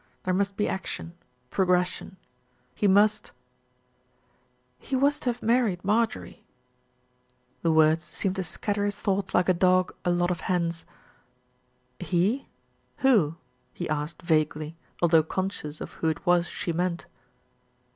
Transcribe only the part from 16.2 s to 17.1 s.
was she meant.